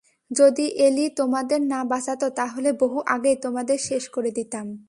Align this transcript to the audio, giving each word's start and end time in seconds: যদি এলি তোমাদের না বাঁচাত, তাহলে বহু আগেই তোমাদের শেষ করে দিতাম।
যদি 0.31 0.67
এলি 0.67 1.09
তোমাদের 1.09 1.61
না 1.61 1.83
বাঁচাত, 1.83 2.23
তাহলে 2.23 2.71
বহু 2.73 2.99
আগেই 3.05 3.35
তোমাদের 3.35 3.77
শেষ 3.77 4.09
করে 4.09 4.31
দিতাম। 4.31 4.79